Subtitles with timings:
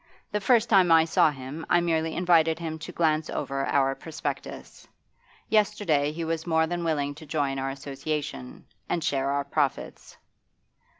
[0.31, 4.87] The first time I saw him, I merely invited him to glance over our prospectus;
[5.47, 10.17] yesterday he was more than willing to join our association and share our profits.